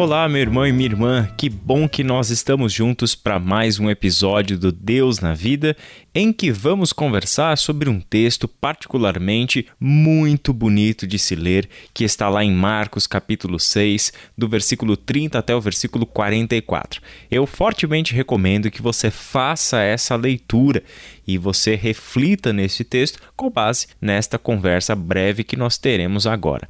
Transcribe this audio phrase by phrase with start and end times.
[0.00, 3.90] Olá, meu irmão e minha irmã, que bom que nós estamos juntos para mais um
[3.90, 5.76] episódio do Deus na Vida,
[6.14, 12.28] em que vamos conversar sobre um texto particularmente muito bonito de se ler, que está
[12.28, 17.02] lá em Marcos capítulo 6, do versículo 30 até o versículo 44.
[17.28, 20.80] Eu fortemente recomendo que você faça essa leitura
[21.26, 26.68] e você reflita nesse texto com base nesta conversa breve que nós teremos agora.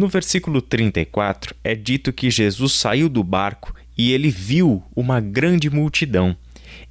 [0.00, 5.68] No versículo 34 é dito que Jesus saiu do barco e ele viu uma grande
[5.68, 6.34] multidão.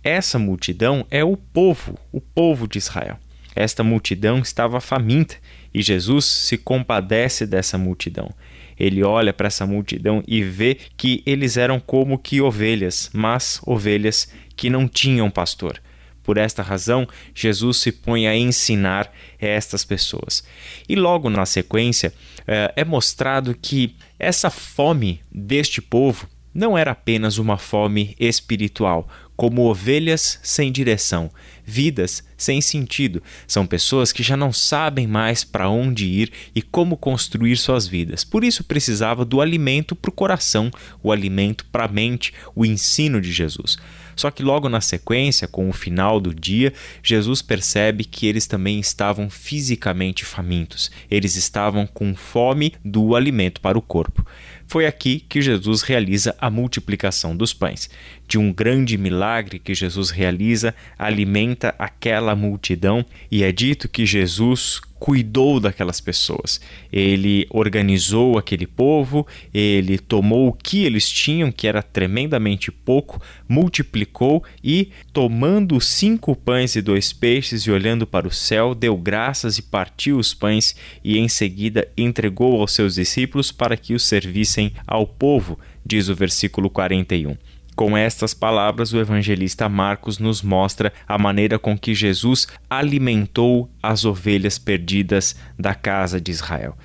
[0.03, 3.17] Essa multidão é o povo, o povo de Israel.
[3.55, 5.37] Esta multidão estava faminta
[5.73, 8.29] e Jesus se compadece dessa multidão.
[8.77, 14.31] Ele olha para essa multidão e vê que eles eram como que ovelhas, mas ovelhas
[14.55, 15.81] que não tinham pastor.
[16.29, 20.43] Por esta razão, Jesus se põe a ensinar estas pessoas.
[20.87, 22.13] E logo na sequência,
[22.45, 29.69] é, é mostrado que essa fome deste povo não era apenas uma fome espiritual, como
[29.69, 31.31] ovelhas sem direção,
[31.63, 33.23] vidas sem sentido.
[33.47, 38.25] São pessoas que já não sabem mais para onde ir e como construir suas vidas.
[38.25, 40.69] Por isso precisava do alimento para o coração,
[41.01, 43.77] o alimento para a mente, o ensino de Jesus.
[44.19, 48.77] Só que logo na sequência, com o final do dia, Jesus percebe que eles também
[48.77, 50.91] estavam fisicamente famintos.
[51.09, 54.25] Eles estavam com fome do alimento para o corpo.
[54.69, 57.89] Foi aqui que Jesus realiza a multiplicação dos pães.
[58.27, 64.79] De um grande milagre que Jesus realiza, alimenta aquela multidão e é dito que Jesus
[64.99, 66.59] cuidou daquelas pessoas.
[66.91, 74.43] Ele organizou aquele povo, ele tomou o que eles tinham, que era tremendamente pouco, multiplicou
[74.63, 79.61] e, tomando cinco pães e dois peixes e olhando para o céu, deu graças e
[79.61, 85.07] partiu os pães e em seguida entregou aos seus discípulos para que os servissem ao
[85.07, 87.37] povo, diz o versículo 41.
[87.79, 94.03] Com estas palavras, o evangelista Marcos nos mostra a maneira com que Jesus alimentou as
[94.03, 96.77] ovelhas perdidas da casa de Israel.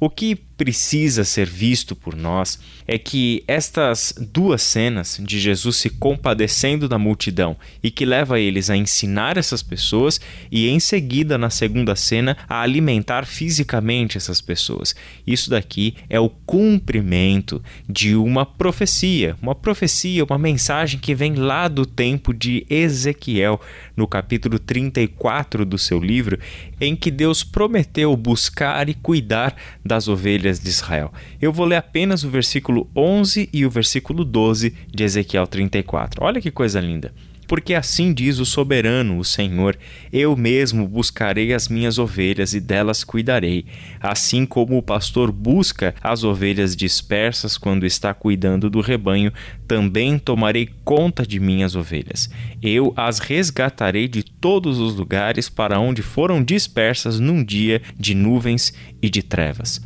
[0.00, 5.88] O que precisa ser visto por nós é que estas duas cenas de Jesus se
[5.88, 10.20] compadecendo da multidão e que leva eles a ensinar essas pessoas
[10.50, 14.96] e em seguida na segunda cena a alimentar fisicamente essas pessoas.
[15.24, 21.68] Isso daqui é o cumprimento de uma profecia, uma profecia, uma mensagem que vem lá
[21.68, 23.60] do tempo de Ezequiel,
[23.96, 26.38] no capítulo 34 do seu livro,
[26.80, 29.54] em que Deus prometeu buscar e cuidar
[29.84, 31.12] das ovelhas de Israel.
[31.40, 36.24] Eu vou ler apenas o versículo 11 e o versículo 12 de Ezequiel 34.
[36.24, 37.12] Olha que coisa linda
[37.48, 39.76] porque assim diz o soberano, o Senhor:
[40.12, 43.64] Eu mesmo buscarei as minhas ovelhas e delas cuidarei,
[43.98, 49.32] assim como o pastor busca as ovelhas dispersas quando está cuidando do rebanho,
[49.66, 52.28] também tomarei conta de minhas ovelhas.
[52.62, 58.74] Eu as resgatarei de todos os lugares para onde foram dispersas num dia de nuvens
[59.00, 59.80] e de trevas.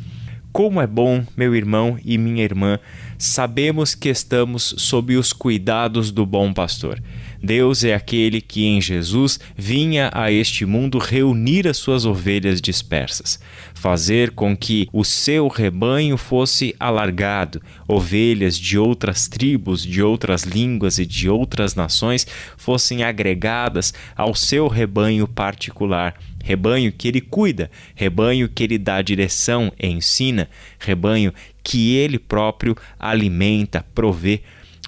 [0.53, 2.79] Como é bom, meu irmão e minha irmã,
[3.17, 7.01] sabemos que estamos sob os cuidados do bom pastor.
[7.43, 13.37] Deus é aquele que em Jesus vinha a este mundo reunir as suas ovelhas dispersas,
[13.73, 20.99] fazer com que o seu rebanho fosse alargado, ovelhas de outras tribos, de outras línguas
[20.99, 28.49] e de outras nações fossem agregadas ao seu rebanho particular rebanho que ele cuida, rebanho
[28.49, 31.33] que ele dá direção e ensina, rebanho
[31.63, 34.41] que ele próprio alimenta, provê.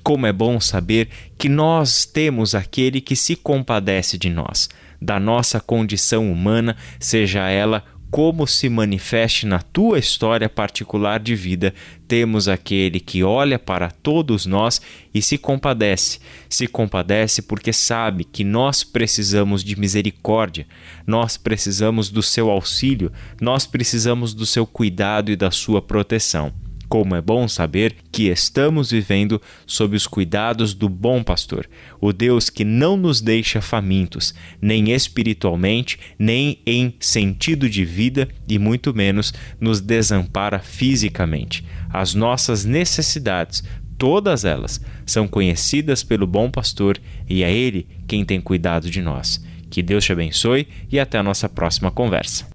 [0.06, 4.70] Como é bom saber que nós temos aquele que se compadece de nós,
[5.02, 11.74] da nossa condição humana, seja ela como se manifeste na tua história particular de vida,
[12.08, 14.80] temos aquele que olha para todos nós
[15.12, 16.20] e se compadece.
[16.48, 20.68] Se compadece porque sabe que nós precisamos de misericórdia,
[21.08, 26.54] nós precisamos do seu auxílio, nós precisamos do seu cuidado e da sua proteção.
[26.88, 31.68] Como é bom saber que estamos vivendo sob os cuidados do bom pastor,
[32.00, 38.60] o Deus que não nos deixa famintos, nem espiritualmente, nem em sentido de vida e
[38.60, 41.66] muito menos nos desampara fisicamente.
[41.92, 43.64] As nossas necessidades,
[43.98, 49.44] todas elas, são conhecidas pelo bom pastor e é ele quem tem cuidado de nós
[49.70, 52.55] Que Deus te abençoe e até a nossa próxima conversa.